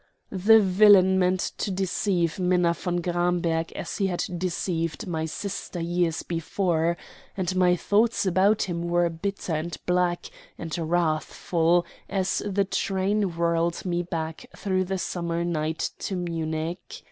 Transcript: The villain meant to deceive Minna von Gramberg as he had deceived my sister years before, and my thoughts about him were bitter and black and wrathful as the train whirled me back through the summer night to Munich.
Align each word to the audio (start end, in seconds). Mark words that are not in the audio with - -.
The 0.31 0.59
villain 0.59 1.19
meant 1.19 1.41
to 1.59 1.69
deceive 1.69 2.39
Minna 2.39 2.73
von 2.73 3.01
Gramberg 3.03 3.71
as 3.73 3.97
he 3.99 4.07
had 4.07 4.23
deceived 4.35 5.05
my 5.05 5.25
sister 5.25 5.79
years 5.79 6.23
before, 6.23 6.97
and 7.37 7.55
my 7.55 7.75
thoughts 7.75 8.25
about 8.25 8.63
him 8.63 8.81
were 8.81 9.09
bitter 9.11 9.53
and 9.53 9.77
black 9.85 10.31
and 10.57 10.75
wrathful 10.75 11.85
as 12.09 12.41
the 12.47 12.65
train 12.65 13.37
whirled 13.37 13.85
me 13.85 14.01
back 14.01 14.47
through 14.57 14.85
the 14.85 14.97
summer 14.97 15.45
night 15.45 15.91
to 15.99 16.15
Munich. 16.15 16.99